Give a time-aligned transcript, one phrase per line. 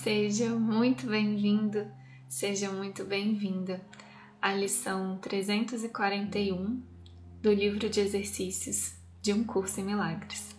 [0.00, 1.86] Seja muito bem-vindo,
[2.26, 3.80] seja muito bem-vinda
[4.40, 6.82] à lição 341
[7.40, 10.56] do livro de exercícios de um curso em milagres.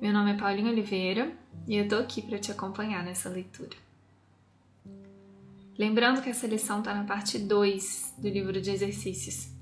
[0.00, 1.30] Meu nome é Paulinha Oliveira
[1.68, 3.76] e eu tô aqui para te acompanhar nessa leitura.
[5.78, 9.57] Lembrando que essa lição está na parte 2 do livro de exercícios.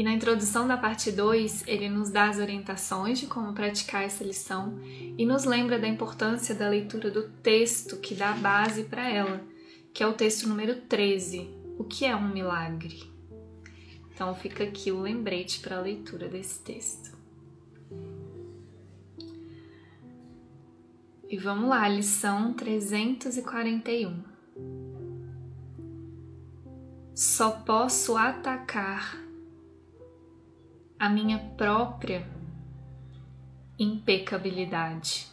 [0.00, 4.24] E na introdução da parte 2, ele nos dá as orientações de como praticar essa
[4.24, 9.44] lição e nos lembra da importância da leitura do texto que dá base para ela,
[9.92, 13.12] que é o texto número 13, O que é um milagre?
[14.10, 17.14] Então fica aqui o lembrete para a leitura desse texto.
[21.28, 24.24] E vamos lá, lição 341.
[27.14, 29.28] Só posso atacar
[31.00, 32.28] a minha própria
[33.78, 35.26] impecabilidade.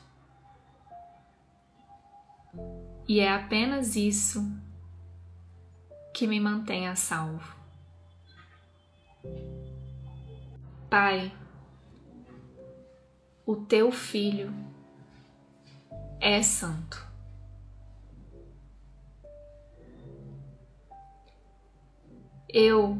[3.05, 4.49] E é apenas isso
[6.13, 7.53] que me mantém a salvo.
[10.89, 11.35] Pai,
[13.45, 14.53] o teu filho
[16.21, 17.05] é santo.
[22.47, 22.97] Eu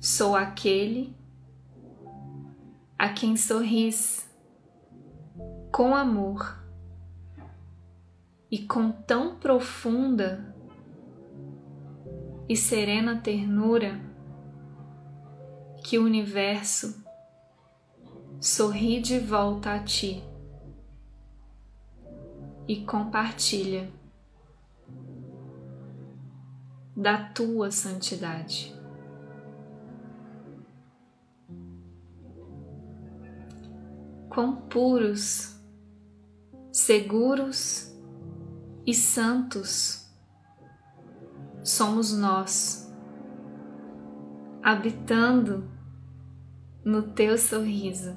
[0.00, 1.20] sou aquele
[3.02, 4.30] a quem sorris
[5.72, 6.64] com amor
[8.48, 10.54] e com tão profunda
[12.48, 14.00] e serena ternura
[15.82, 17.04] que o universo
[18.40, 20.22] sorri de volta a ti
[22.68, 23.90] e compartilha
[26.96, 28.81] da tua santidade.
[34.32, 35.60] Quão puros,
[36.72, 37.94] seguros
[38.86, 40.10] e santos
[41.62, 42.90] somos nós,
[44.62, 45.70] habitando
[46.82, 48.16] no teu sorriso,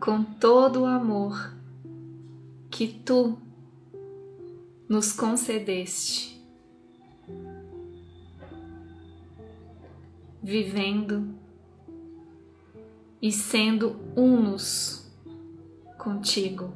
[0.00, 1.54] com todo o amor
[2.70, 3.36] que tu
[4.88, 6.42] nos concedeste,
[10.42, 11.43] vivendo
[13.24, 15.10] e sendo unos
[15.96, 16.74] contigo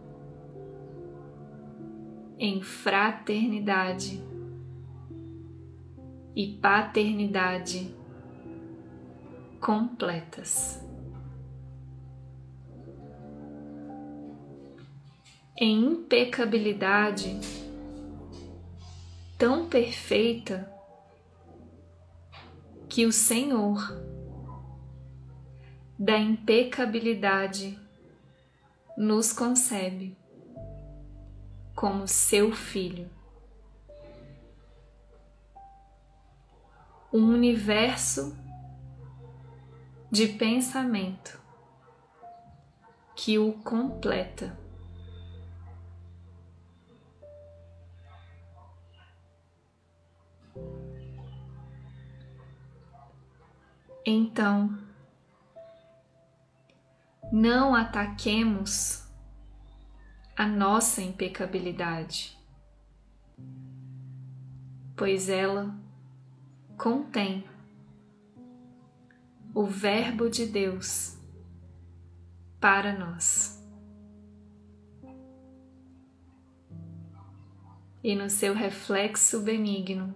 [2.39, 4.25] em fraternidade
[6.35, 7.95] e paternidade
[9.61, 10.83] completas.
[15.55, 17.39] Em impecabilidade
[19.37, 20.73] tão perfeita
[22.89, 24.18] que o Senhor
[25.99, 27.77] da impecabilidade
[28.97, 30.17] nos concebe
[31.75, 33.11] como seu filho.
[37.13, 38.37] Um universo
[40.11, 41.41] de pensamento
[43.17, 44.57] que o completa.
[54.05, 54.88] Então,
[57.33, 59.07] não ataquemos
[60.37, 62.39] a nossa impecabilidade,
[64.97, 65.75] pois ela
[66.77, 67.45] contém
[69.55, 71.19] o Verbo de Deus
[72.61, 73.59] para nós.
[78.03, 80.15] E no seu reflexo benigno,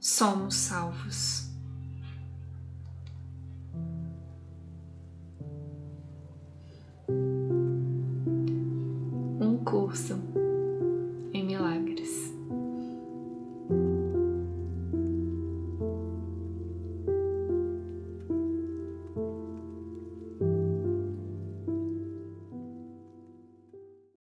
[0.00, 1.31] somos salvos.
[9.62, 10.18] curso
[11.32, 11.81] em milagres.